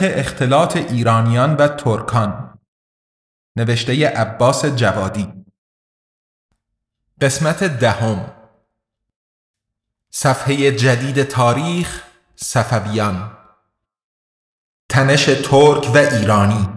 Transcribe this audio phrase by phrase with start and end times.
[0.00, 2.58] تاریخ اختلاط ایرانیان و ترکان.
[3.56, 5.32] نوشته عباس جوادی.
[7.20, 8.32] قسمت دهم.
[10.10, 12.02] صفحه جدید تاریخ
[12.36, 13.32] صفویان.
[14.88, 16.68] تنش ترک و ایرانی.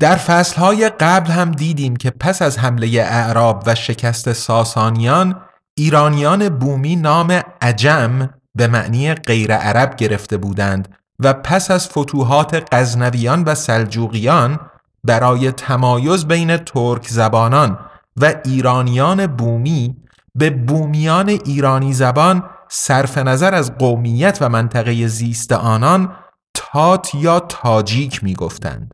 [0.00, 5.42] در فصلهای قبل هم دیدیم که پس از حمله اعراب و شکست ساسانیان
[5.74, 7.30] ایرانیان بومی نام
[7.60, 14.60] عجم به معنی غیر عرب گرفته بودند و پس از فتوحات غزنویان و سلجوقیان
[15.04, 17.78] برای تمایز بین ترک زبانان
[18.16, 19.96] و ایرانیان بومی
[20.34, 26.16] به بومیان ایرانی زبان صرف نظر از قومیت و منطقه زیست آنان
[26.54, 28.92] تات یا تاجیک می گفتند.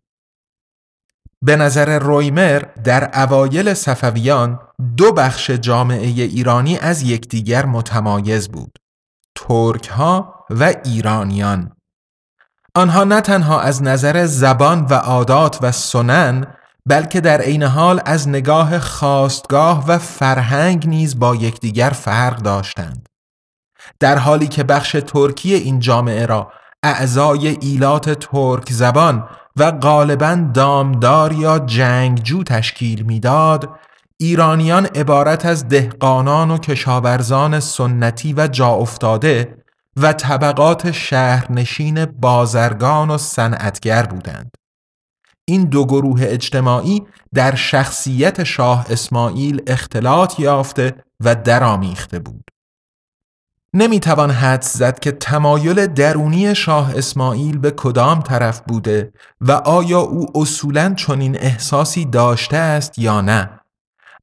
[1.42, 4.58] به نظر رویمر در اوایل صفویان
[4.96, 8.78] دو بخش جامعه ایرانی از یکدیگر متمایز بود.
[9.34, 11.75] ترک ها و ایرانیان
[12.76, 16.46] آنها نه تنها از نظر زبان و عادات و سنن
[16.86, 23.08] بلکه در عین حال از نگاه خواستگاه و فرهنگ نیز با یکدیگر فرق داشتند.
[24.00, 31.32] در حالی که بخش ترکی این جامعه را اعضای ایلات ترک زبان و غالبا دامدار
[31.32, 33.68] یا جنگجو تشکیل می‌داد
[34.20, 39.65] ایرانیان عبارت از دهقانان و کشاورزان سنتی و جا افتاده
[39.96, 44.54] و طبقات شهرنشین بازرگان و صنعتگر بودند.
[45.48, 47.02] این دو گروه اجتماعی
[47.34, 52.44] در شخصیت شاه اسماعیل اختلاط یافته و درآمیخته بود.
[53.74, 60.26] نمی‌توان حد زد که تمایل درونی شاه اسماعیل به کدام طرف بوده و آیا او
[60.34, 63.60] اصولا چنین احساسی داشته است یا نه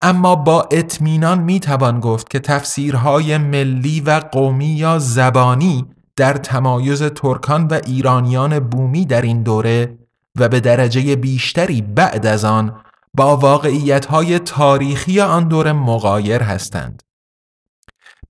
[0.05, 7.67] اما با اطمینان می‌توان گفت که تفسیرهای ملی و قومی یا زبانی در تمایز ترکان
[7.67, 9.97] و ایرانیان بومی در این دوره
[10.39, 12.75] و به درجه بیشتری بعد از آن
[13.13, 17.03] با واقعیتهای تاریخی آن دوره مقایر هستند.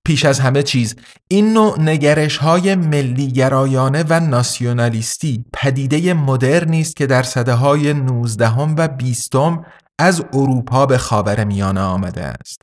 [0.04, 0.96] پیش از همه چیز
[1.28, 7.94] این نوع نگرش های ملی گرایانه و ناسیونالیستی پدیده مدرنی است که در صده های
[7.94, 9.36] 19 و 20
[9.98, 12.62] از اروپا به خاور میانه آمده است.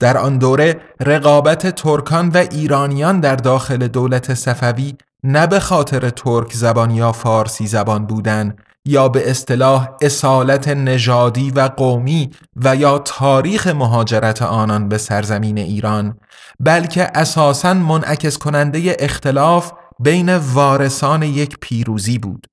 [0.00, 6.52] در آن دوره رقابت ترکان و ایرانیان در داخل دولت صفوی نه به خاطر ترک
[6.52, 13.66] زبان یا فارسی زبان بودن یا به اصطلاح اصالت نژادی و قومی و یا تاریخ
[13.66, 16.18] مهاجرت آنان به سرزمین ایران
[16.60, 22.46] بلکه اساساً منعکس کننده اختلاف بین وارثان یک پیروزی بود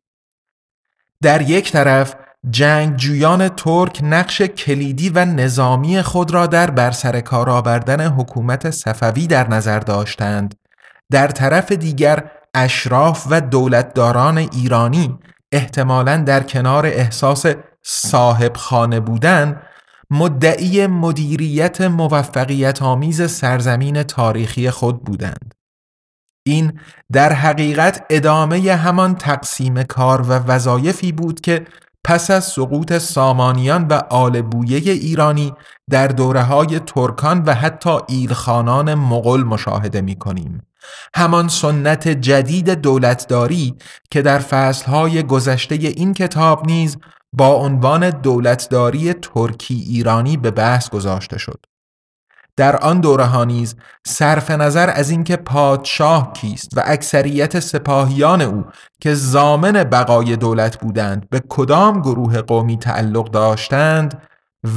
[1.21, 2.15] در یک طرف
[2.49, 9.49] جنگجویان ترک نقش کلیدی و نظامی خود را در برسر کار آوردن حکومت صفوی در
[9.49, 10.55] نظر داشتند.
[11.11, 15.19] در طرف دیگر اشراف و دولتداران ایرانی
[15.51, 17.45] احتمالا در کنار احساس
[17.83, 19.61] صاحب خانه بودن
[20.09, 25.53] مدعی مدیریت موفقیت آمیز سرزمین تاریخی خود بودند.
[26.45, 26.79] این
[27.11, 31.65] در حقیقت ادامه همان تقسیم کار و وظایفی بود که
[32.03, 35.53] پس از سقوط سامانیان و آل بویه ایرانی
[35.89, 40.67] در دوره های ترکان و حتی ایلخانان مغل مشاهده می کنیم.
[41.15, 43.75] همان سنت جدید دولتداری
[44.11, 46.97] که در فصلهای گذشته این کتاب نیز
[47.33, 51.65] با عنوان دولتداری ترکی ایرانی به بحث گذاشته شد.
[52.61, 53.75] در آن دوره ها نیز
[54.07, 58.65] صرف نظر از اینکه پادشاه کیست و اکثریت سپاهیان او
[58.99, 64.21] که زامن بقای دولت بودند به کدام گروه قومی تعلق داشتند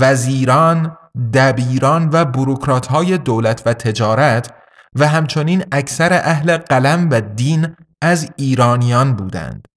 [0.01, 0.97] وزیران،
[1.35, 4.51] دبیران و بروکرات های دولت و تجارت
[4.95, 9.69] و همچنین اکثر اهل قلم و دین از ایرانیان بودند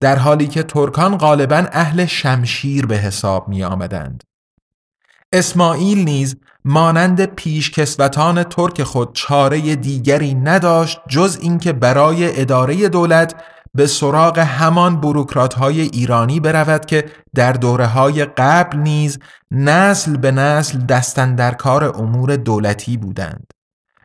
[0.00, 4.24] در حالی که ترکان غالبا اهل شمشیر به حساب می آمدند.
[5.32, 13.34] اسماعیل نیز مانند پیشکسوتان ترک خود چاره دیگری نداشت جز اینکه برای اداره دولت
[13.74, 19.18] به سراغ همان بروکرات های ایرانی برود که در دوره های قبل نیز
[19.50, 23.46] نسل به نسل دستن در کار امور دولتی بودند.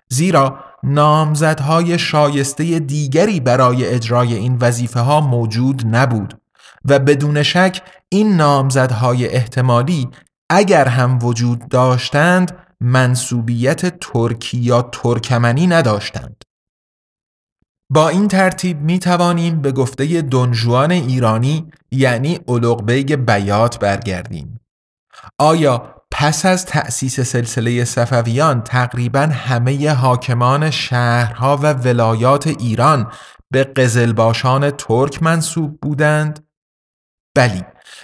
[0.09, 6.41] زیرا نامزدهای شایسته دیگری برای اجرای این وظیفه ها موجود نبود
[6.85, 10.09] و بدون شک این نامزدهای احتمالی
[10.49, 16.43] اگر هم وجود داشتند منسوبیت ترکی یا ترکمنی نداشتند
[17.89, 22.39] با این ترتیب می توانیم به گفته دون ژوان ایرانی یعنی
[22.85, 24.59] بیگ بیات برگردیم
[25.39, 33.11] آیا پس از تأسیس سلسله صفویان تقریبا همه حاکمان شهرها و ولایات ایران
[33.51, 36.47] به قزلباشان ترک منصوب بودند؟
[37.35, 37.63] بلی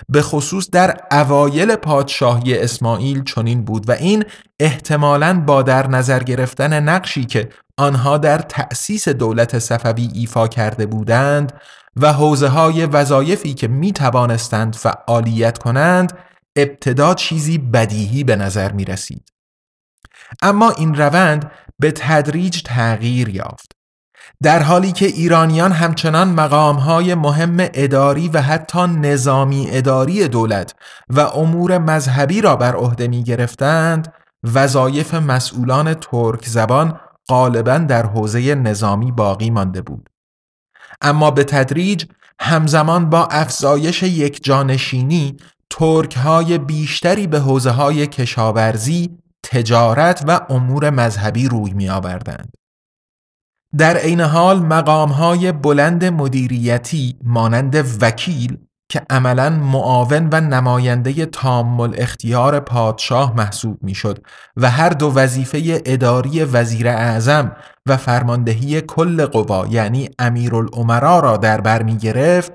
[0.09, 4.25] به خصوص در اوایل پادشاهی اسماعیل چنین بود و این
[4.59, 11.53] احتمالاً با در نظر گرفتن نقشی که آنها در تأسیس دولت صفوی ایفا کرده بودند
[11.95, 16.17] و حوزه های وظایفی که می توانستند فعالیت کنند
[16.55, 19.29] ابتدا چیزی بدیهی به نظر می رسید.
[20.41, 23.78] اما این روند به تدریج تغییر یافت.
[24.43, 30.75] در حالی که ایرانیان همچنان مقامهای مهم اداری و حتی نظامی اداری دولت
[31.09, 34.13] و امور مذهبی را بر عهده می گرفتند
[34.53, 36.99] وظایف مسئولان ترک زبان
[37.29, 40.09] غالبا در حوزه نظامی باقی مانده بود
[41.01, 42.05] اما به تدریج
[42.39, 45.37] همزمان با افزایش یک جانشینی
[45.69, 52.58] ترک های بیشتری به حوزه های کشاورزی، تجارت و امور مذهبی روی می آوردند.
[53.77, 58.57] در عین حال مقام های بلند مدیریتی مانند وکیل
[58.91, 64.25] که عملا معاون و نماینده تام اختیار پادشاه محسوب می‌شد
[64.57, 67.55] و هر دو وظیفه اداری وزیر اعظم
[67.85, 72.51] و فرماندهی کل قوا یعنی امیرالعمرا را در بر می گرفت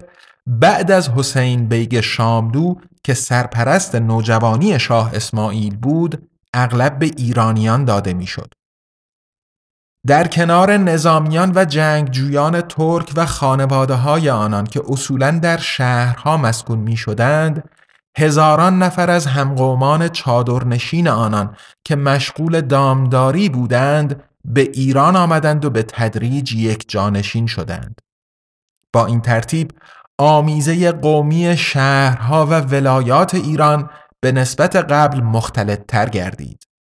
[0.46, 2.74] بعد از حسین بیگ شاملو
[3.04, 8.54] که سرپرست نوجوانی شاه اسماعیل بود اغلب به ایرانیان داده می‌شد.
[10.06, 16.78] در کنار نظامیان و جنگجویان ترک و خانواده های آنان که اصولا در شهرها مسکون
[16.78, 17.68] می شدند
[18.18, 25.82] هزاران نفر از همقومان چادرنشین آنان که مشغول دامداری بودند به ایران آمدند و به
[25.82, 28.00] تدریج یک جانشین شدند.
[28.92, 29.70] با این ترتیب
[30.18, 33.90] آمیزه قومی شهرها و ولایات ایران
[34.20, 36.73] به نسبت قبل مختلط تر گردید.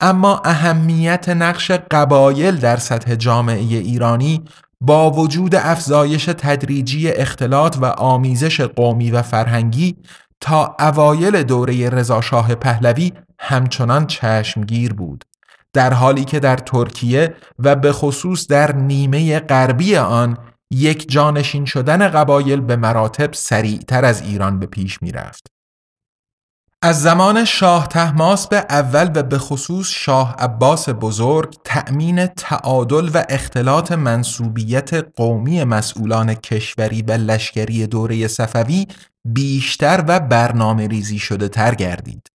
[0.00, 4.44] اما اهمیت نقش قبایل در سطح جامعه ایرانی
[4.80, 9.96] با وجود افزایش تدریجی اختلاط و آمیزش قومی و فرهنگی
[10.40, 15.24] تا اوایل دوره رضاشاه پهلوی همچنان چشمگیر بود
[15.72, 20.38] در حالی که در ترکیه و به خصوص در نیمه غربی آن
[20.70, 25.55] یک جانشین شدن قبایل به مراتب سریعتر از ایران به پیش می رفت.
[26.86, 33.24] از زمان شاه تحماس به اول و به خصوص شاه عباس بزرگ تأمین تعادل و
[33.28, 38.86] اختلاط منصوبیت قومی مسئولان کشوری و لشکری دوره صفوی
[39.24, 42.28] بیشتر و برنامه ریزی شده تر گردید.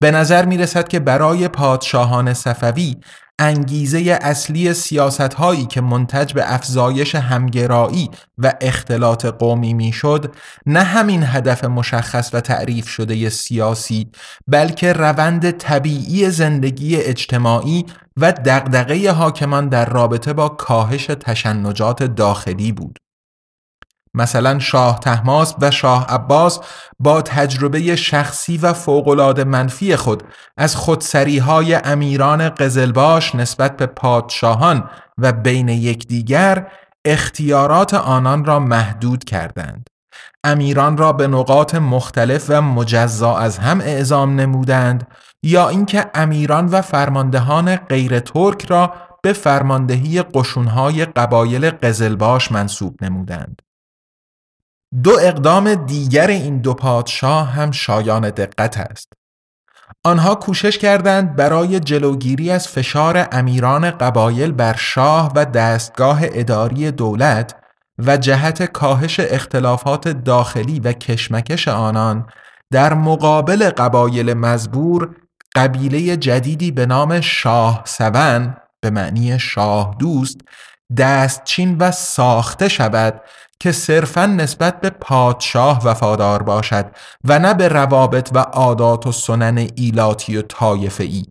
[0.00, 2.96] به نظر می رسد که برای پادشاهان صفوی
[3.38, 10.34] انگیزه اصلی سیاست هایی که منتج به افزایش همگرایی و اختلاط قومی می‌شد
[10.66, 14.10] نه همین هدف مشخص و تعریف شده سیاسی
[14.46, 17.86] بلکه روند طبیعی زندگی اجتماعی
[18.16, 22.98] و دغدغه حاکمان در رابطه با کاهش تشنجات داخلی بود.
[24.14, 26.60] مثلا شاه تحماس و شاه عباس
[26.98, 30.22] با تجربه شخصی و فوقالعاده منفی خود
[30.56, 36.66] از خودسری های امیران قزلباش نسبت به پادشاهان و بین یکدیگر
[37.04, 39.86] اختیارات آنان را محدود کردند.
[40.44, 45.06] امیران را به نقاط مختلف و مجزا از هم اعزام نمودند
[45.42, 48.92] یا اینکه امیران و فرماندهان غیر ترک را
[49.22, 53.63] به فرماندهی قشونهای قبایل قزلباش منصوب نمودند.
[55.02, 59.12] دو اقدام دیگر این دو پادشاه هم شایان دقت است.
[60.04, 67.54] آنها کوشش کردند برای جلوگیری از فشار امیران قبایل بر شاه و دستگاه اداری دولت
[67.98, 72.26] و جهت کاهش اختلافات داخلی و کشمکش آنان
[72.72, 75.16] در مقابل قبایل مزبور
[75.54, 80.40] قبیله جدیدی به نام شاه سون به معنی شاه دوست
[80.96, 83.20] دستچین و ساخته شود
[83.64, 86.86] که صرفا نسبت به پادشاه وفادار باشد
[87.24, 90.42] و نه به روابط و عادات و سنن ایلاتی و
[90.98, 91.24] ای.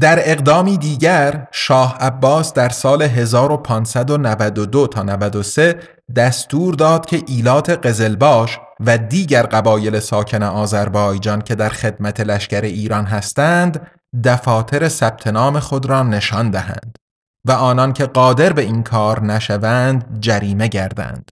[0.00, 5.80] در اقدامی دیگر شاه عباس در سال 1592 تا 93
[6.16, 13.04] دستور داد که ایلات قزلباش و دیگر قبایل ساکن آذربایجان که در خدمت لشکر ایران
[13.04, 13.86] هستند
[14.24, 17.01] دفاتر ثبت نام خود را نشان دهند
[17.48, 21.30] و آنان که قادر به این کار نشوند جریمه گردند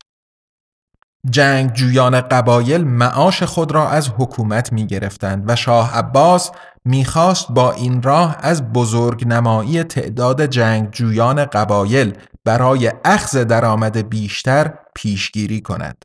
[1.31, 6.51] جنگ جویان قبایل معاش خود را از حکومت می گرفتند و شاه عباس
[6.85, 14.75] می‌خواست با این راه از بزرگ نمایی تعداد جنگ جویان قبایل برای اخذ درآمد بیشتر
[14.95, 16.05] پیشگیری کند.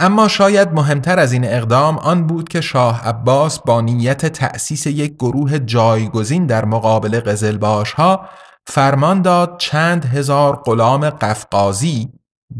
[0.00, 5.14] اما شاید مهمتر از این اقدام آن بود که شاه عباس با نیت تأسیس یک
[5.14, 8.28] گروه جایگزین در مقابل قزلباش ها
[8.70, 12.08] فرمان داد چند هزار غلام قفقازی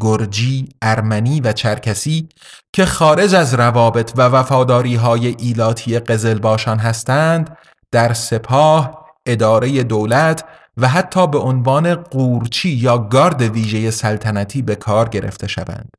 [0.01, 2.29] گرجی، ارمنی و چرکسی
[2.73, 7.57] که خارج از روابط و وفاداری های ایلاتی قزلباشان هستند
[7.91, 10.45] در سپاه، اداره دولت
[10.77, 15.91] و حتی به عنوان قورچی یا گارد ویژه سلطنتی به کار گرفته شوند.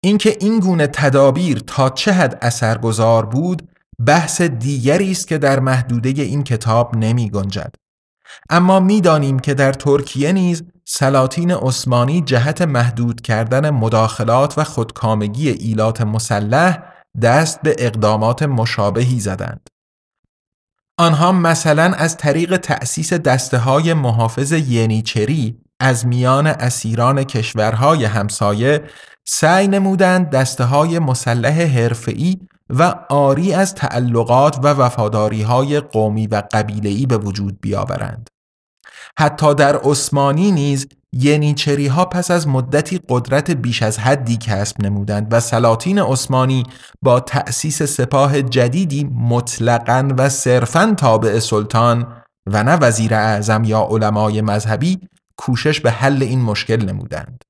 [0.00, 3.68] اینکه این گونه تدابیر تا چه حد اثرگذار بود
[4.06, 7.81] بحث دیگری است که در محدوده این کتاب نمی گنجد.
[8.50, 16.00] اما می‌دانیم که در ترکیه نیز سلاطین عثمانی جهت محدود کردن مداخلات و خودکامگی ایلات
[16.00, 16.78] مسلح
[17.22, 19.68] دست به اقدامات مشابهی زدند.
[20.98, 28.82] آنها مثلا از طریق تأسیس دسته های محافظ ینیچری از میان اسیران کشورهای همسایه
[29.24, 32.36] سعی نمودند دسته های مسلح حرفه‌ای
[32.78, 38.30] و آری از تعلقات و وفاداری های قومی و قبیله‌ای به وجود بیاورند.
[39.18, 45.32] حتی در عثمانی نیز ینیچری ها پس از مدتی قدرت بیش از حدی کسب نمودند
[45.32, 46.62] و سلاطین عثمانی
[47.02, 54.40] با تأسیس سپاه جدیدی مطلقا و صرفا تابع سلطان و نه وزیر اعظم یا علمای
[54.40, 55.00] مذهبی
[55.36, 57.44] کوشش به حل این مشکل نمودند.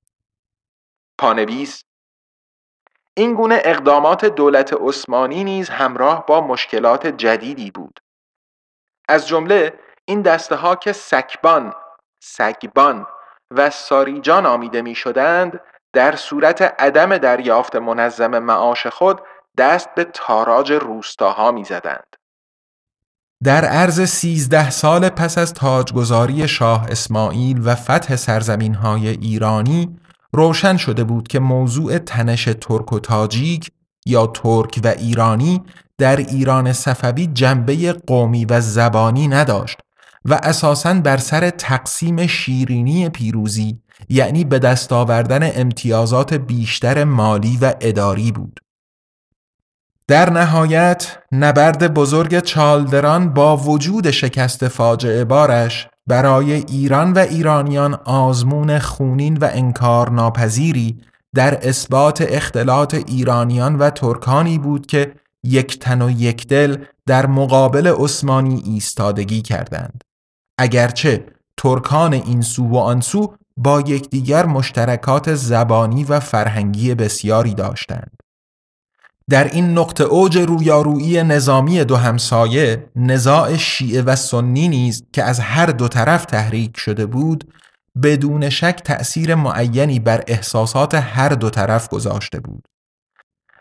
[1.19, 1.83] پانویس
[3.15, 8.01] این گونه اقدامات دولت عثمانی نیز همراه با مشکلات جدیدی بود.
[9.09, 11.75] از جمله این دسته ها که سکبان،
[12.23, 13.07] سگبان
[13.51, 15.61] و ساریجان آمیده می شدند
[15.93, 19.21] در صورت عدم دریافت منظم معاش خود
[19.59, 22.17] دست به تاراج روستاها می زدند.
[23.45, 29.99] در عرض سیزده سال پس از تاجگذاری شاه اسماعیل و فتح سرزمین های ایرانی
[30.33, 33.71] روشن شده بود که موضوع تنش ترک و تاجیک
[34.07, 35.63] یا ترک و ایرانی
[35.99, 39.79] در ایران صفوی جنبه قومی و زبانی نداشت
[40.25, 47.75] و اساساً بر سر تقسیم شیرینی پیروزی یعنی به دست آوردن امتیازات بیشتر مالی و
[47.81, 48.61] اداری بود.
[50.09, 58.79] در نهایت نبرد بزرگ چالدران با وجود شکست فاجعه بارش برای ایران و ایرانیان آزمون
[58.79, 61.01] خونین و انکار ناپذیری
[61.35, 67.95] در اثبات اختلاط ایرانیان و ترکانی بود که یک تن و یک دل در مقابل
[67.99, 70.05] عثمانی ایستادگی کردند.
[70.59, 78.22] اگرچه ترکان این سو و آن سو با یکدیگر مشترکات زبانی و فرهنگی بسیاری داشتند.
[79.31, 85.41] در این نقطه اوج رویارویی نظامی دو همسایه نزاع شیعه و سنی نیز که از
[85.41, 87.53] هر دو طرف تحریک شده بود
[88.03, 92.65] بدون شک تأثیر معینی بر احساسات هر دو طرف گذاشته بود.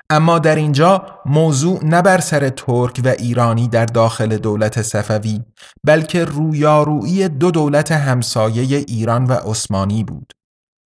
[0.10, 5.41] اما در اینجا موضوع نه بر سر ترک و ایرانی در داخل دولت صفوی
[5.84, 10.34] بلکه رویارویی دو دولت همسایه ایران و عثمانی بود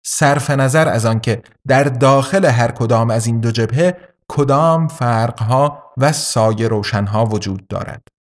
[0.05, 6.11] صرف نظر از آنکه در داخل هر کدام از این دو جبهه کدام فرقها و
[6.11, 8.12] سایه روشنها وجود دارد؟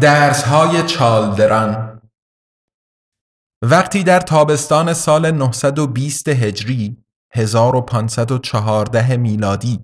[0.00, 2.00] درسهای چالدران.
[3.62, 6.96] وقتی در تابستان سال 920 هجری
[7.34, 9.80] 1514 میلادی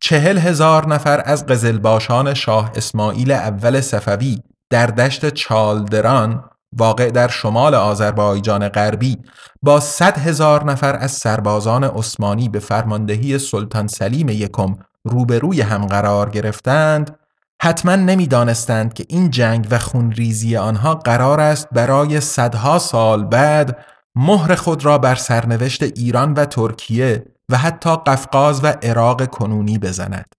[0.00, 4.38] چهل هزار نفر از قزلباشان شاه اسماعیل اول صفوی
[4.70, 6.44] در دشت چالدران
[6.76, 9.18] واقع در شمال آذربایجان غربی
[9.62, 16.30] با صد هزار نفر از سربازان عثمانی به فرماندهی سلطان سلیم یکم روبروی هم قرار
[16.30, 17.18] گرفتند
[17.64, 24.54] حتما نمی‌دانستند که این جنگ و خونریزی آنها قرار است برای صدها سال بعد مهر
[24.54, 30.34] خود را بر سرنوشت ایران و ترکیه و حتی قفقاز و عراق کنونی بزند.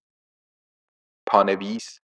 [1.26, 2.00] پانویس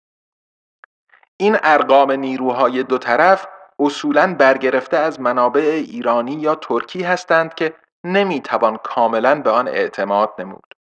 [1.38, 3.48] این ارقام نیروهای دو طرف
[3.80, 7.74] اصولا برگرفته از منابع ایرانی یا ترکی هستند که
[8.04, 10.79] نمی‌توان کاملا به آن اعتماد نمود.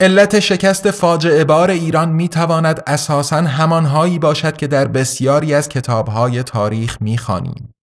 [0.00, 6.42] علت شکست فاجعه بار ایران می تواند اساساً همانهایی باشد که در بسیاری از کتابهای
[6.42, 7.74] تاریخ می خانیم.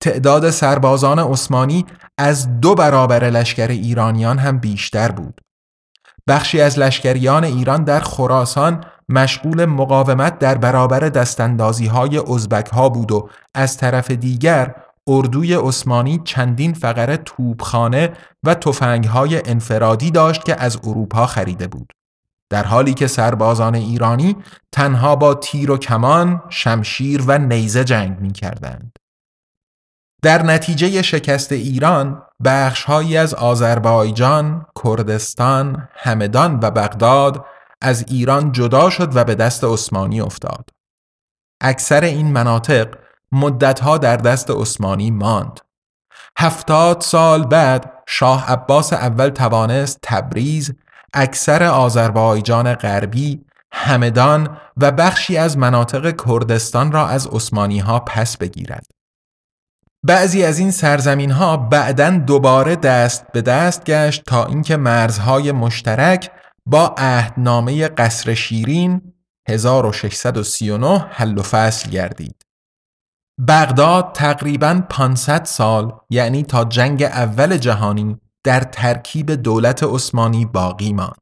[0.00, 1.86] تعداد سربازان عثمانی
[2.18, 5.40] از دو برابر لشکر ایرانیان هم بیشتر بود.
[6.28, 13.12] بخشی از لشکریان ایران در خراسان مشغول مقاومت در برابر دستاندازی های ازبک ها بود
[13.12, 14.74] و از طرف دیگر
[15.08, 18.12] اردوی عثمانی چندین فقره توپخانه
[18.44, 18.56] و
[19.12, 21.92] های انفرادی داشت که از اروپا خریده بود.
[22.50, 24.36] در حالی که سربازان ایرانی
[24.72, 28.92] تنها با تیر و کمان، شمشیر و نیزه جنگ می کردند.
[30.22, 37.44] در نتیجه شکست ایران بخشهایی از آذربایجان، کردستان، همدان و بغداد
[37.82, 40.68] از ایران جدا شد و به دست عثمانی افتاد.
[41.60, 42.94] اکثر این مناطق
[43.32, 45.60] مدتها در دست عثمانی ماند.
[46.38, 50.74] هفتاد سال بعد شاه عباس اول توانست تبریز،
[51.14, 58.86] اکثر آذربایجان غربی، همدان و بخشی از مناطق کردستان را از عثمانی ها پس بگیرد.
[60.02, 66.30] بعضی از این سرزمین ها بعدا دوباره دست به دست گشت تا اینکه مرزهای مشترک
[66.66, 69.12] با عهدنامه قصر شیرین
[69.48, 72.47] 1639 حل و فصل گردید.
[73.46, 81.18] بغداد تقریبا 500 سال یعنی تا جنگ اول جهانی در ترکیب دولت عثمانی باقی ماند.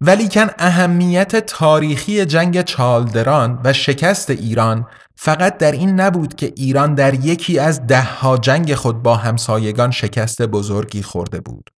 [0.00, 7.14] ولیکن اهمیت تاریخی جنگ چالدران و شکست ایران فقط در این نبود که ایران در
[7.14, 11.70] یکی از دهها جنگ خود با همسایگان شکست بزرگی خورده بود.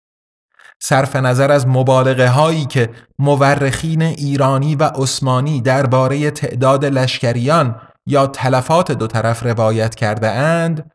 [0.82, 7.76] صرف نظر از مبالغه هایی که مورخین ایرانی و عثمانی درباره تعداد لشکریان
[8.10, 10.92] یا تلفات دو طرف روایت کرده اند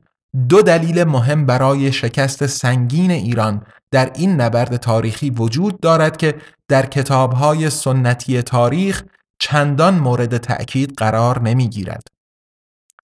[0.48, 6.34] دو دلیل مهم برای شکست سنگین ایران در این نبرد تاریخی وجود دارد که
[6.68, 9.02] در کتابهای سنتی تاریخ
[9.38, 12.08] چندان مورد تأکید قرار نمی گیرد.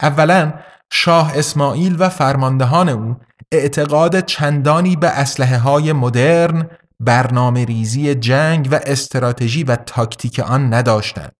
[0.01, 0.53] اولا
[0.91, 3.15] شاه اسماعیل و فرماندهان او
[3.51, 6.69] اعتقاد چندانی به اسلحه های مدرن،
[6.99, 11.35] برنامه ریزی جنگ و استراتژی و تاکتیک آن نداشتند.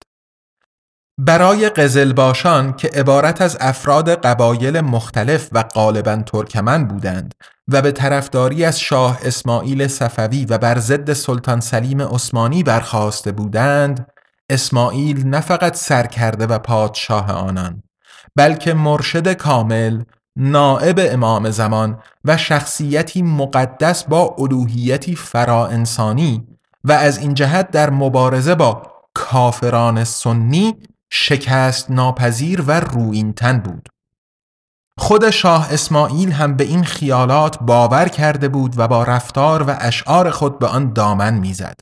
[1.21, 7.35] برای قزلباشان که عبارت از افراد قبایل مختلف و غالبا ترکمن بودند
[7.67, 14.07] و به طرفداری از شاه اسماعیل صفوی و بر ضد سلطان سلیم عثمانی برخواسته بودند
[14.49, 17.83] اسماعیل نه فقط سرکرده و پادشاه آنان
[18.35, 20.03] بلکه مرشد کامل
[20.35, 26.47] نائب امام زمان و شخصیتی مقدس با الوهیتی فراانسانی
[26.83, 28.81] و از این جهت در مبارزه با
[29.13, 30.75] کافران سنی
[31.11, 33.89] شکست ناپذیر و روینتن بود
[34.97, 40.29] خود شاه اسماعیل هم به این خیالات باور کرده بود و با رفتار و اشعار
[40.29, 41.79] خود به آن دامن می‌زد.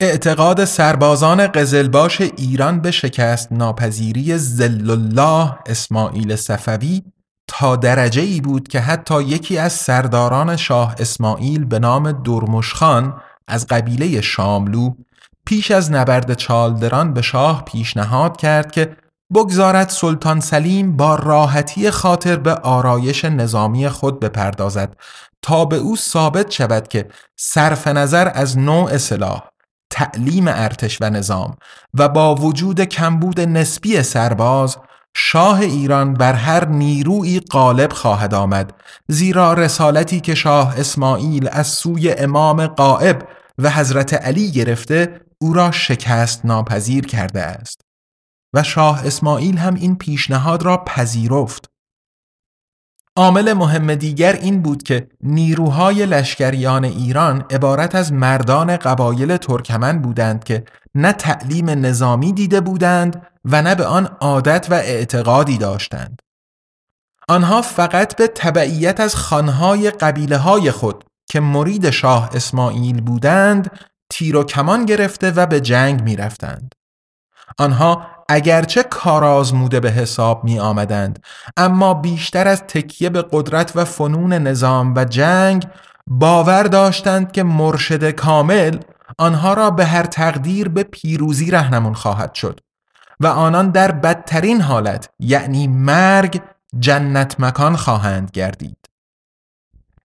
[0.00, 7.02] اعتقاد سربازان قزلباش ایران به شکست ناپذیری زل الله اسماعیل صفوی
[7.48, 13.66] تا درجه ای بود که حتی یکی از سرداران شاه اسماعیل به نام درمشخان از
[13.66, 14.94] قبیله شاملو
[15.46, 18.96] پیش از نبرد چالدران به شاه پیشنهاد کرد که
[19.34, 24.96] بگذارد سلطان سلیم با راحتی خاطر به آرایش نظامی خود بپردازد
[25.42, 29.42] تا به او ثابت شود که صرف نظر از نوع سلاح
[29.90, 31.56] تعلیم ارتش و نظام
[31.94, 34.76] و با وجود کمبود نسبی سرباز
[35.16, 38.72] شاه ایران بر هر نیروی غالب خواهد آمد
[39.08, 43.22] زیرا رسالتی که شاه اسماعیل از سوی امام قائب
[43.58, 47.80] و حضرت علی گرفته او را شکست ناپذیر کرده است
[48.54, 51.70] و شاه اسماعیل هم این پیشنهاد را پذیرفت
[53.16, 60.44] عامل مهم دیگر این بود که نیروهای لشکریان ایران عبارت از مردان قبایل ترکمن بودند
[60.44, 66.22] که نه تعلیم نظامی دیده بودند و نه به آن عادت و اعتقادی داشتند.
[67.28, 73.70] آنها فقط به تبعیت از خانهای قبیله های خود که مرید شاه اسماعیل بودند
[74.10, 76.74] تیر و کمان گرفته و به جنگ می رفتند.
[77.58, 81.24] آنها اگرچه کارآزموده به حساب می آمدند
[81.56, 85.66] اما بیشتر از تکیه به قدرت و فنون نظام و جنگ
[86.06, 88.78] باور داشتند که مرشد کامل
[89.18, 92.60] آنها را به هر تقدیر به پیروزی رهنمون خواهد شد
[93.20, 96.42] و آنان در بدترین حالت یعنی مرگ
[96.78, 98.88] جنت مکان خواهند گردید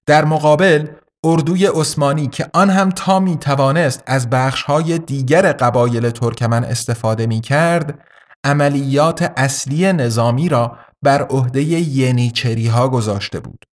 [0.06, 0.88] در مقابل
[1.24, 7.42] اردوی عثمانی که آن هم تا می توانست از بخشهای دیگر قبایل ترکمن استفاده می
[7.42, 8.00] کرد
[8.44, 13.66] عملیات اصلی نظامی را بر عهده ینیچری ها گذاشته بود.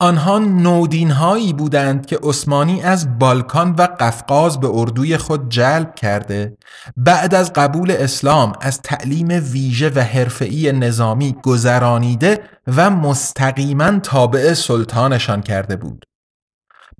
[0.00, 6.56] آنها نودین هایی بودند که عثمانی از بالکان و قفقاز به اردوی خود جلب کرده
[6.96, 12.40] بعد از قبول اسلام از تعلیم ویژه و حرفه‌ای نظامی گذرانیده
[12.76, 16.04] و مستقیما تابع سلطانشان کرده بود.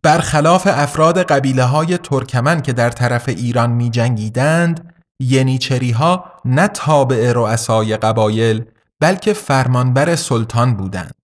[0.02, 7.32] برخلاف افراد قبیله های ترکمن که در طرف ایران می جنگیدند ینیچری ها نه تابع
[7.32, 8.64] رؤسای قبایل
[9.00, 11.14] بلکه فرمانبر سلطان بودند.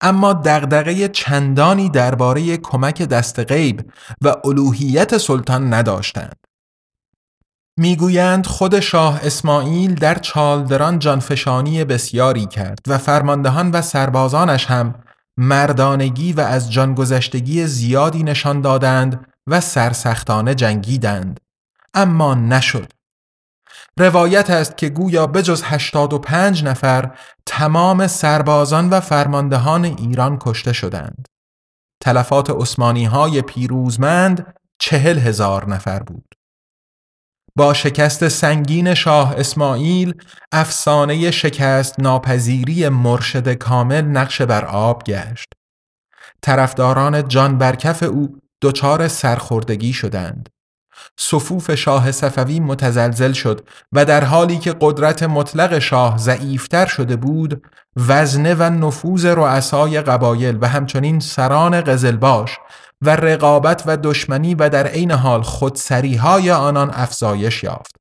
[0.00, 3.90] اما دغدغه چندانی درباره کمک دست غیب
[4.22, 6.36] و الوهیت سلطان نداشتند.
[7.78, 14.94] می‌گویند خود شاه اسماعیل در چالدران جانفشانی بسیاری کرد و فرماندهان و سربازانش هم
[15.36, 21.40] مردانگی و از جانگذشتگی زیادی نشان دادند و سرسختانه جنگیدند
[21.94, 22.92] اما نشد
[23.98, 27.10] روایت است که گویا بجز 85 نفر
[27.46, 31.28] تمام سربازان و فرماندهان ایران کشته شدند.
[32.00, 36.35] تلفات عثمانی های پیروزمند چهل هزار نفر بود.
[37.56, 40.14] با شکست سنگین شاه اسماعیل
[40.52, 45.48] افسانه شکست ناپذیری مرشد کامل نقش بر آب گشت.
[46.42, 50.48] طرفداران جان برکف او دچار سرخوردگی شدند.
[51.18, 57.66] صفوف شاه صفوی متزلزل شد و در حالی که قدرت مطلق شاه ضعیفتر شده بود
[57.96, 62.58] وزنه و نفوذ رؤسای قبایل و همچنین سران قزلباش
[63.02, 67.96] و رقابت و دشمنی و در عین حال خودسریهای آنان افزایش یافت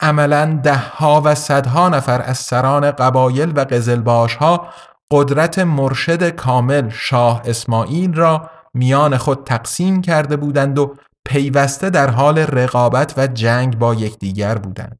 [0.00, 4.68] عملا دهها و صدها نفر از سران قبایل و قزلباش ها
[5.10, 12.38] قدرت مرشد کامل شاه اسماعیل را میان خود تقسیم کرده بودند و پیوسته در حال
[12.38, 14.98] رقابت و جنگ با یکدیگر بودند.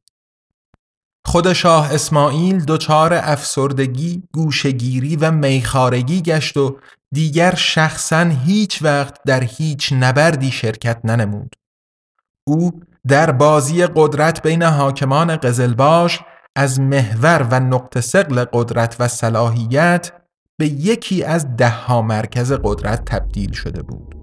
[1.25, 6.77] خود شاه اسماعیل دچار افسردگی، گوشگیری و میخارگی گشت و
[7.13, 11.55] دیگر شخصا هیچ وقت در هیچ نبردی شرکت ننمود.
[12.47, 12.71] او
[13.07, 16.19] در بازی قدرت بین حاکمان قزلباش
[16.55, 20.11] از محور و نقطه سقل قدرت و صلاحیت
[20.59, 24.20] به یکی از دهها مرکز قدرت تبدیل شده بود.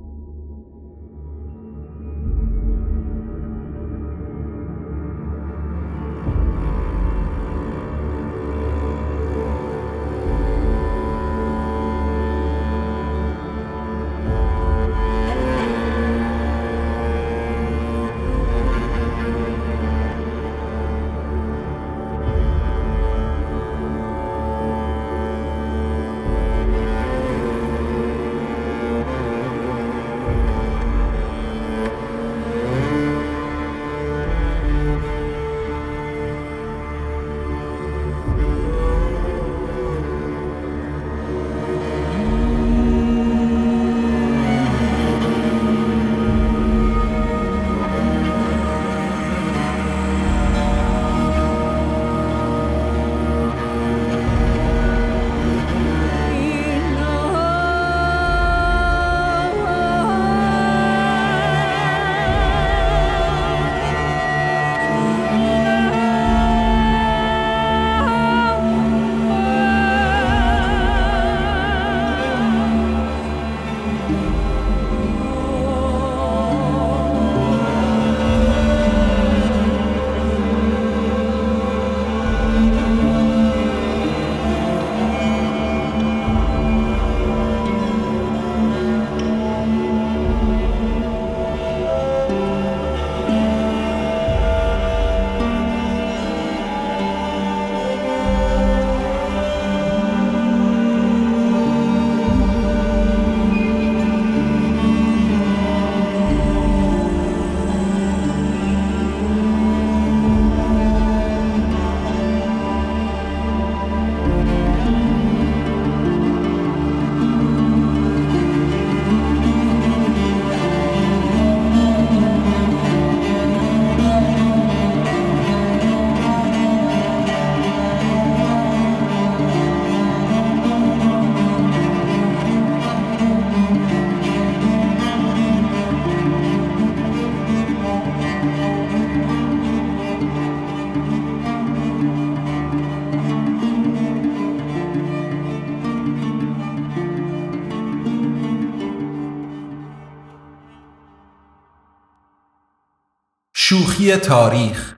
[153.99, 154.95] شوخی تاریخ.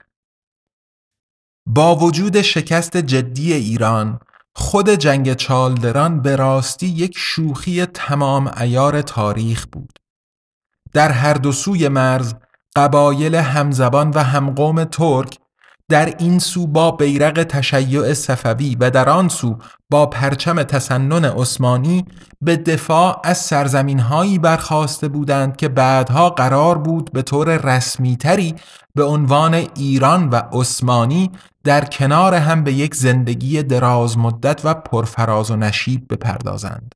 [1.65, 4.19] با وجود شکست جدی ایران
[4.55, 9.99] خود جنگ چالدران به راستی یک شوخی تمام ایار تاریخ بود.
[10.93, 12.33] در هر دو سوی مرز
[12.75, 15.39] قبایل همزبان و همقوم ترک
[15.91, 19.57] در این سو با بیرق تشیع صفوی و در آن سو
[19.89, 22.05] با پرچم تسنن عثمانی
[22.41, 28.55] به دفاع از سرزمین هایی برخواسته بودند که بعدها قرار بود به طور رسمیتری
[28.95, 31.31] به عنوان ایران و عثمانی
[31.63, 36.95] در کنار هم به یک زندگی دراز مدت و پرفراز و نشیب بپردازند.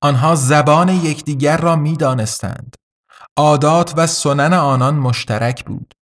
[0.00, 2.74] آنها زبان یکدیگر را می‌دانستند.
[3.36, 5.94] عادات و سنن آنان مشترک بود.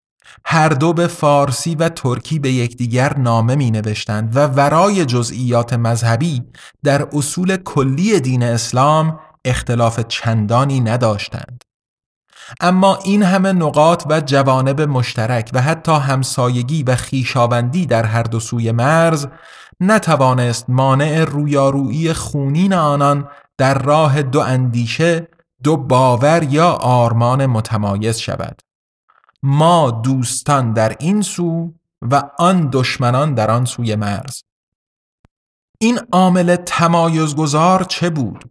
[0.45, 6.43] هر دو به فارسی و ترکی به یکدیگر نامه می نوشتند و ورای جزئیات مذهبی
[6.85, 11.65] در اصول کلی دین اسلام اختلاف چندانی نداشتند.
[12.61, 18.41] اما این همه نقاط و جوانب مشترک و حتی همسایگی و خیشاوندی در هر دو
[18.41, 19.27] سوی مرز
[19.81, 25.29] نتوانست مانع رویارویی خونین آنان در راه دو اندیشه
[25.63, 28.63] دو باور یا آرمان متمایز شود
[29.43, 31.73] ما دوستان در این سو
[32.03, 34.43] و آن دشمنان در آن سوی مرز.
[35.79, 38.45] این عامل تمایزگذار چه بود؟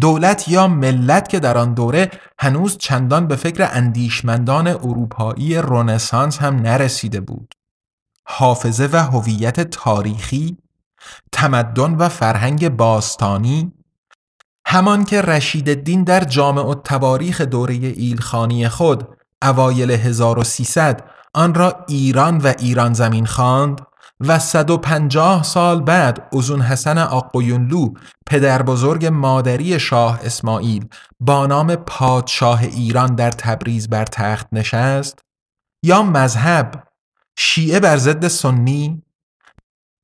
[0.00, 6.56] دولت یا ملت که در آن دوره هنوز چندان به فکر اندیشمندان اروپایی رنسانس هم
[6.56, 7.54] نرسیده بود.
[8.24, 10.56] حافظه و هویت تاریخی
[11.32, 13.72] تمدن و فرهنگ باستانی
[14.66, 22.38] همان که رشید الدین در جامع التواریخ دوره ایلخانی خود اوایل 1300 آن را ایران
[22.38, 23.80] و ایران زمین خواند
[24.20, 27.92] و 150 سال بعد ازون حسن آقویونلو
[28.26, 30.86] پدر بزرگ مادری شاه اسماعیل
[31.20, 35.18] با نام پادشاه ایران در تبریز بر تخت نشست
[35.84, 36.84] یا مذهب
[37.38, 39.02] شیعه بر ضد سنی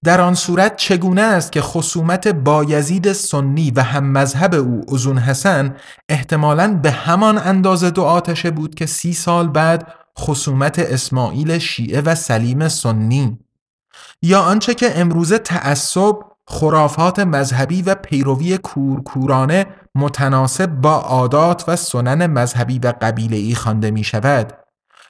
[0.04, 5.76] در آن صورت چگونه است که خصومت بایزید سنی و هم مذهب او ازون حسن
[6.08, 12.14] احتمالاً به همان اندازه دو آتشه بود که سی سال بعد خصومت اسماعیل شیعه و
[12.14, 13.38] سلیم سنی
[14.22, 22.26] یا آنچه که امروزه تعصب خرافات مذهبی و پیروی کورکورانه متناسب با عادات و سنن
[22.26, 22.94] مذهبی و
[23.30, 24.63] ای خوانده می شود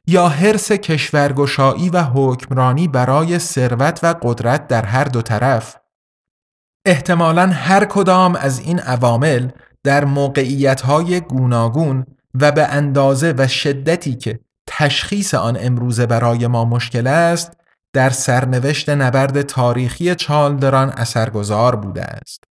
[0.06, 5.76] یا حرس کشورگشایی و حکمرانی برای ثروت و قدرت در هر دو طرف
[6.86, 9.50] احتمالا هر کدام از این عوامل
[9.84, 12.06] در موقعیت‌های گوناگون
[12.40, 17.52] و به اندازه و شدتی که تشخیص آن امروزه برای ما مشکل است
[17.92, 22.44] در سرنوشت نبرد تاریخی چالدران اثرگذار بوده است.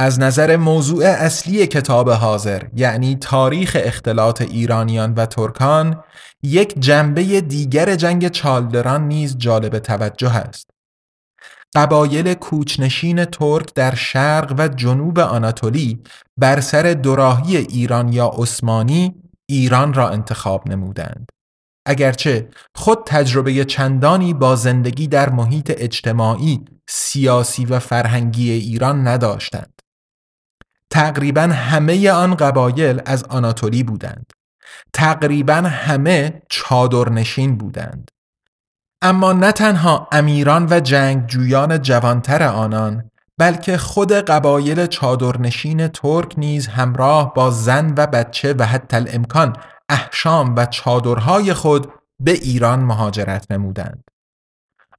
[0.00, 6.04] از نظر موضوع اصلی کتاب حاضر یعنی تاریخ اختلاط ایرانیان و ترکان
[6.42, 10.70] یک جنبه دیگر جنگ چالدران نیز جالب توجه است.
[11.74, 16.02] قبایل کوچنشین ترک در شرق و جنوب آناتولی
[16.36, 19.14] بر سر دوراهی ایران یا عثمانی
[19.50, 21.28] ایران را انتخاب نمودند.
[21.86, 29.77] اگرچه خود تجربه چندانی با زندگی در محیط اجتماعی، سیاسی و فرهنگی ایران نداشتند.
[30.90, 34.32] تقریبا همه آن قبایل از آناتولی بودند.
[34.92, 38.10] تقریبا همه چادرنشین بودند.
[39.02, 47.34] اما نه تنها امیران و جنگجویان جوانتر آنان بلکه خود قبایل چادرنشین ترک نیز همراه
[47.34, 49.56] با زن و بچه و حتی الامکان
[49.88, 54.04] احشام و چادرهای خود به ایران مهاجرت نمودند.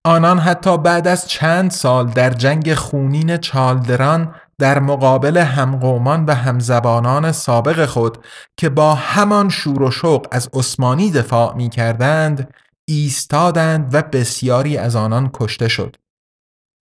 [0.06, 7.32] آنان حتی بعد از چند سال در جنگ خونین چالدران در مقابل همقومان و همزبانان
[7.32, 8.26] سابق خود
[8.58, 12.54] که با همان شور و شوق از عثمانی دفاع می کردند
[12.88, 15.96] ایستادند و بسیاری از آنان کشته شد.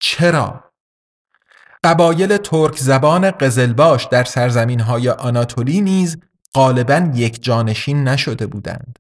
[0.01, 0.65] چرا؟
[1.85, 6.19] قبایل ترک زبان قزلباش در سرزمین های آناتولی نیز
[6.55, 8.99] غالبا یک جانشین نشده بودند.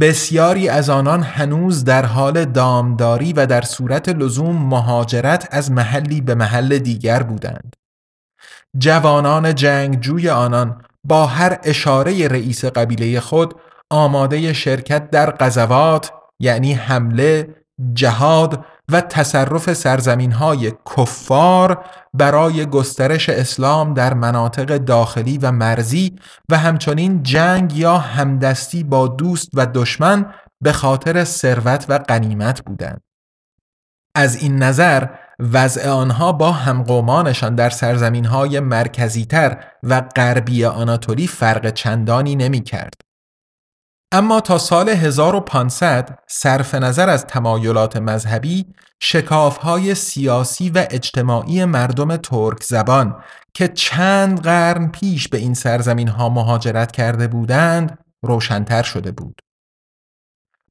[0.00, 6.34] بسیاری از آنان هنوز در حال دامداری و در صورت لزوم مهاجرت از محلی به
[6.34, 7.76] محل دیگر بودند.
[8.78, 13.54] جوانان جنگجوی آنان با هر اشاره رئیس قبیله خود
[13.90, 17.54] آماده شرکت در غزوات یعنی حمله،
[17.92, 26.16] جهاد و تصرف سرزمین های کفار برای گسترش اسلام در مناطق داخلی و مرزی
[26.48, 33.00] و همچنین جنگ یا همدستی با دوست و دشمن به خاطر ثروت و غنیمت بودند.
[34.14, 35.06] از این نظر
[35.38, 43.05] وضع آنها با همقومانشان در سرزمین های مرکزیتر و غربی آناتولی فرق چندانی نمی کرد.
[44.12, 48.66] اما تا سال 1500 صرف نظر از تمایلات مذهبی
[49.00, 53.16] شکافهای سیاسی و اجتماعی مردم ترک زبان
[53.54, 59.40] که چند قرن پیش به این سرزمین ها مهاجرت کرده بودند روشنتر شده بود.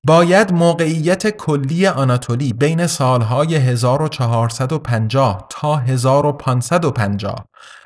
[0.03, 7.45] باید موقعیت کلی آناتولی بین سالهای 1450 تا 1550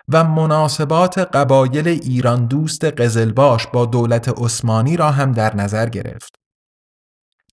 [0.09, 6.35] و مناسبات قبایل ایران دوست قزلباش با دولت عثمانی را هم در نظر گرفت.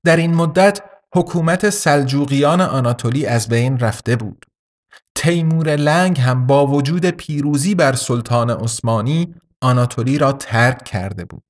[0.04, 0.80] در این مدت
[1.14, 4.46] حکومت سلجوقیان آناتولی از بین رفته بود.
[5.14, 11.42] تیمور لنگ هم با وجود پیروزی بر سلطان عثمانی آناتولی را ترک کرده بود.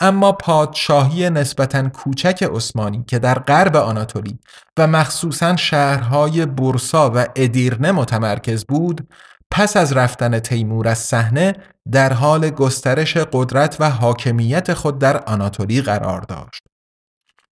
[0.00, 4.38] اما پادشاهی نسبتا کوچک عثمانی که در غرب آناتولی
[4.78, 9.08] و مخصوصا شهرهای برسا و ادیرنه متمرکز بود
[9.54, 11.54] پس از رفتن تیمور از صحنه
[11.92, 16.62] در حال گسترش قدرت و حاکمیت خود در آناتولی قرار داشت.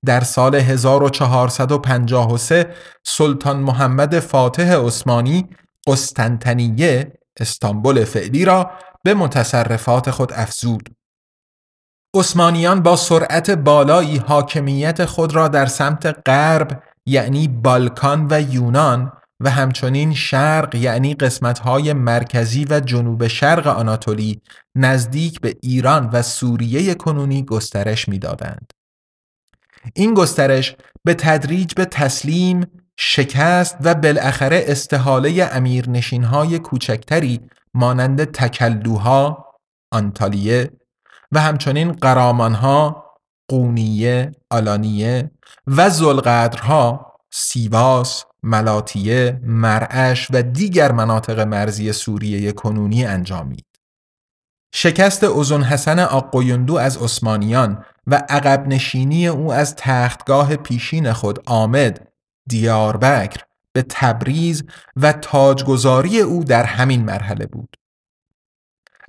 [0.06, 5.50] در سال 1453 سلطان محمد فاتح عثمانی
[5.88, 8.72] قسطنطنیه استانبول فعلی را
[9.04, 10.90] به متصرفات خود افزود.
[12.16, 19.50] عثمانیان با سرعت بالایی حاکمیت خود را در سمت غرب یعنی بالکان و یونان و
[19.50, 24.42] همچنین شرق یعنی قسمتهای مرکزی و جنوب شرق آناتولی
[24.76, 28.72] نزدیک به ایران و سوریه کنونی گسترش می‌دادند.
[29.94, 37.42] این گسترش به تدریج به تسلیم، شکست و بالاخره استحاله امیرنشینهای کوچکتری
[37.74, 39.46] مانند تکلوها،
[39.92, 40.72] آنتالیه
[41.32, 43.06] و همچنین قرامانها،
[43.50, 45.32] قونیه، آلانیه
[45.68, 53.66] و زلقدرها، سیواس، ملاتیه، مرعش و دیگر مناطق مرزی سوریه کنونی انجامید.
[54.74, 62.08] شکست اوزون حسن آقویندو از عثمانیان و عقب نشینی او از تختگاه پیشین خود آمد
[62.50, 63.42] دیاربکر
[63.74, 64.64] به تبریز
[64.96, 67.76] و تاجگذاری او در همین مرحله بود.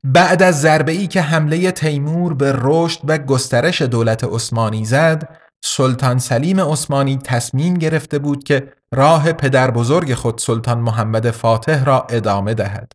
[0.05, 6.19] بعد از ضربه ای که حمله تیمور به رشد و گسترش دولت عثمانی زد، سلطان
[6.19, 12.55] سلیم عثمانی تصمیم گرفته بود که راه پدر بزرگ خود سلطان محمد فاتح را ادامه
[12.55, 12.93] دهد.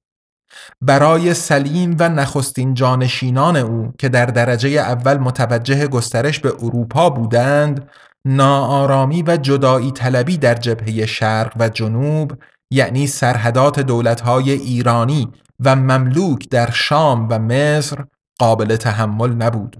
[0.81, 7.89] برای سلیم و نخستین جانشینان او که در درجه اول متوجه گسترش به اروپا بودند،
[8.25, 12.33] ناآرامی و جدایی طلبی در جبهه شرق و جنوب
[12.71, 18.05] یعنی سرحدات دولتهای ایرانی و مملوک در شام و مصر
[18.39, 19.77] قابل تحمل نبود.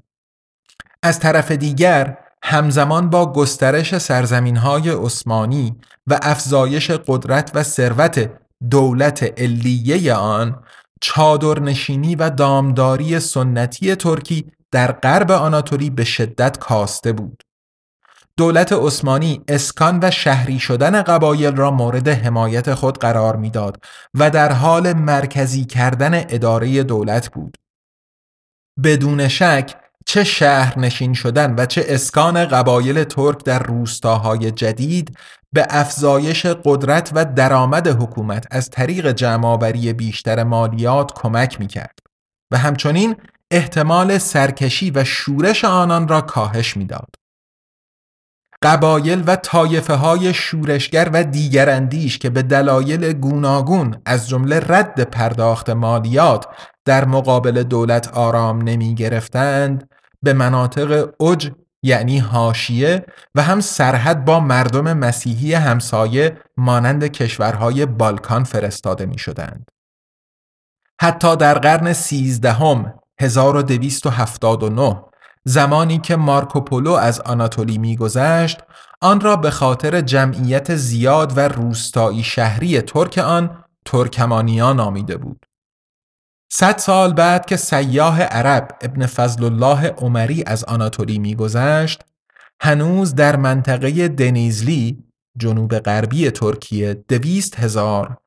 [1.04, 2.18] از طرف دیگر
[2.48, 5.76] همزمان با گسترش سرزمین های عثمانی
[6.08, 8.32] و افزایش قدرت و ثروت
[8.70, 10.64] دولت علیه آن
[11.02, 17.44] چادرنشینی و دامداری سنتی ترکی در غرب آناتولی به شدت کاسته بود.
[18.38, 24.52] دولت عثمانی اسکان و شهری شدن قبایل را مورد حمایت خود قرار می‌داد و در
[24.52, 27.58] حال مرکزی کردن اداره دولت بود.
[28.84, 35.18] بدون شک چه شهر نشین شدن و چه اسکان قبایل ترک در روستاهای جدید
[35.54, 42.00] به افزایش قدرت و درآمد حکومت از طریق جمعآوری بیشتر مالیات کمک می کرد
[42.52, 43.16] و همچنین
[43.52, 47.16] احتمال سرکشی و شورش آنان را کاهش می‌داد.
[48.62, 55.02] قبایل و طایفه های شورشگر و دیگر اندیش که به دلایل گوناگون از جمله رد
[55.02, 56.46] پرداخت مالیات
[56.86, 59.90] در مقابل دولت آرام نمی گرفتند
[60.24, 61.52] به مناطق اوج
[61.84, 63.06] یعنی هاشیه
[63.36, 69.72] و هم سرحد با مردم مسیحی همسایه مانند کشورهای بالکان فرستاده می شدند.
[71.02, 75.02] حتی در قرن سیزدهم 1279
[75.44, 78.60] زمانی که مارکوپولو از آناتولی میگذشت
[79.02, 85.46] آن را به خاطر جمعیت زیاد و روستایی شهری ترک آن ترکمانیا نامیده بود.
[86.58, 92.02] صد سال بعد که سیاه عرب ابن فضل الله عمری از آناتولی میگذشت
[92.62, 95.04] هنوز در منطقه دنیزلی
[95.38, 98.18] جنوب غربی ترکیه دویست هزار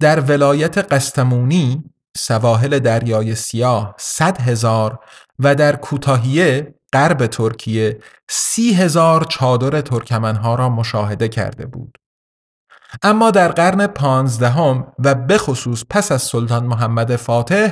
[0.00, 1.84] در ولایت قستمونی
[2.16, 4.98] سواحل دریای سیاه صد هزار
[5.38, 11.98] و در کوتاهیه غرب ترکیه سی هزار چادر ترکمنها را مشاهده کرده بود.
[13.02, 17.70] اما در قرن پانزدهم و به خصوص پس از سلطان محمد فاتح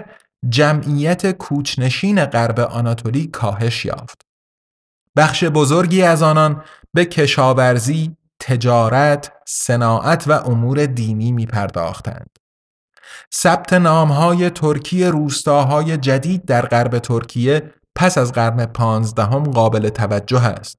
[0.48, 4.22] جمعیت کوچنشین غرب آناتولی کاهش یافت.
[5.16, 6.62] بخش بزرگی از آنان
[6.94, 12.30] به کشاورزی، تجارت، صناعت و امور دینی می پرداختند.
[13.34, 20.78] ثبت نامهای ترکی روستاهای جدید در غرب ترکیه پس از قرن پانزدهم قابل توجه است.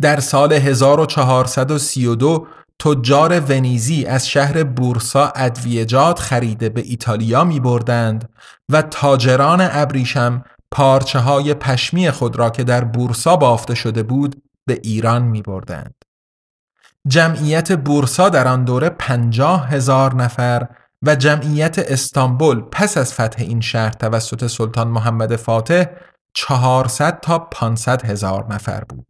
[0.00, 2.46] در سال 1432
[2.80, 8.28] تجار ونیزی از شهر بورسا ادویجات خریده به ایتالیا می بردند
[8.72, 14.80] و تاجران ابریشم پارچه های پشمی خود را که در بورسا بافته شده بود به
[14.82, 15.94] ایران می بردند.
[17.08, 20.66] جمعیت بورسا در آن دوره پنجاه هزار نفر
[21.02, 25.84] و جمعیت استانبول پس از فتح این شهر توسط سلطان محمد فاتح
[26.34, 29.07] 400 تا 500 هزار نفر بود.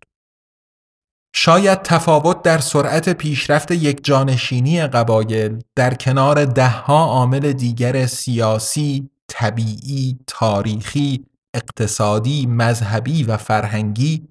[1.41, 10.19] شاید تفاوت در سرعت پیشرفت یک جانشینی قبایل در کنار دهها عامل دیگر سیاسی، طبیعی،
[10.27, 11.25] تاریخی،
[11.55, 14.29] اقتصادی، مذهبی و فرهنگی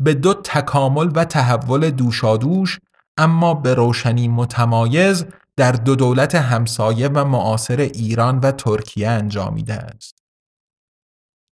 [0.00, 2.78] به دو تکامل و تحول دوشادوش
[3.16, 5.24] اما به روشنی متمایز
[5.56, 10.21] در دو دولت همسایه و معاصر ایران و ترکیه انجامیده است.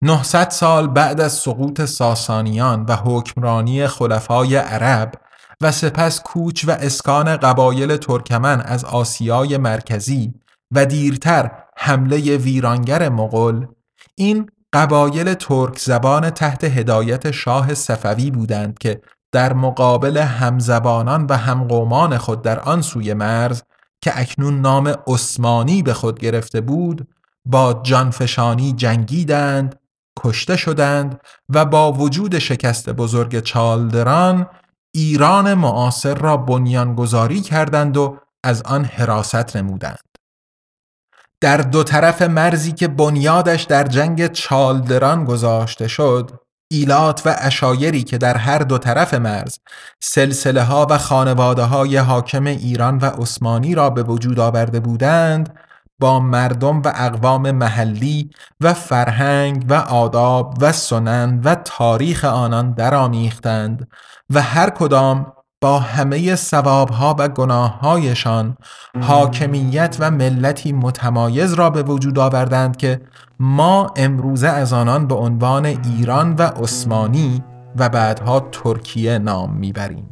[0.03, 5.12] 900 سال بعد از سقوط ساسانیان و حکمرانی خلفای عرب
[5.61, 10.34] و سپس کوچ و اسکان قبایل ترکمن از آسیای مرکزی
[10.70, 13.66] و دیرتر حمله ویرانگر مغول
[14.14, 19.01] این قبایل ترک زبان تحت هدایت شاه صفوی بودند که
[19.32, 23.62] در مقابل همزبانان و همقومان خود در آن سوی مرز
[24.01, 27.09] که اکنون نام عثمانی به خود گرفته بود
[27.44, 29.80] با جانفشانی جنگیدند
[30.20, 34.46] کشته شدند و با وجود شکست بزرگ چالدران
[34.94, 39.98] ایران معاصر را بنیانگذاری کردند و از آن حراست نمودند.
[41.40, 46.30] در دو طرف مرزی که بنیادش در جنگ چالدران گذاشته شد
[46.72, 49.58] ایلات و اشایری که در هر دو طرف مرز
[50.02, 55.58] سلسله ها و خانواده های حاکم ایران و عثمانی را به وجود آورده بودند
[56.01, 58.30] با مردم و اقوام محلی
[58.61, 63.88] و فرهنگ و آداب و سنن و تاریخ آنان درآمیختند
[64.30, 68.57] و هر کدام با همه ثوابها و گناههایشان
[69.01, 73.01] حاکمیت و ملتی متمایز را به وجود آوردند که
[73.40, 77.42] ما امروزه از آنان به عنوان ایران و عثمانی
[77.76, 80.09] و بعدها ترکیه نام می‌بریم.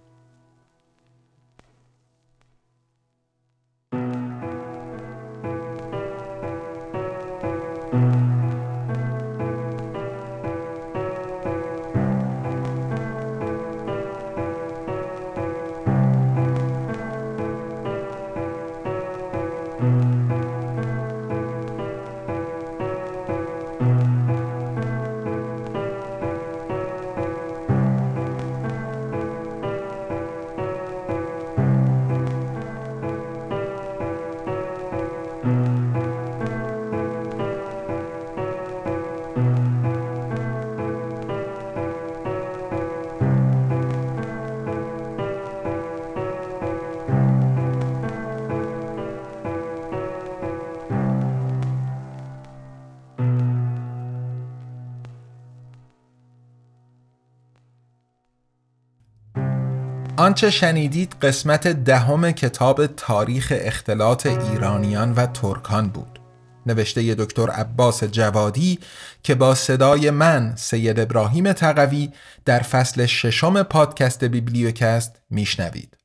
[60.19, 66.21] آنچه شنیدید قسمت دهم کتاب تاریخ اختلاط ایرانیان و ترکان بود.
[66.66, 68.79] نوشته دکتر عباس جوادی
[69.23, 72.11] که با صدای من سید ابراهیم تقوی
[72.45, 75.97] در فصل ششم پادکست بیبلیوکست میشنوید.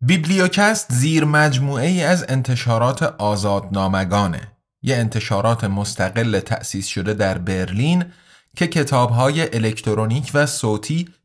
[0.00, 4.52] بیبلیوکست زیر مجموعه ای از انتشارات آزادنامگانه.
[4.82, 8.04] یه انتشارات مستقل تأسیس شده در برلین
[8.56, 11.08] که کتابهای الکترونیک و صوتی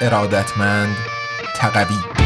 [0.00, 0.96] ارادتمند
[1.56, 2.25] تقوی.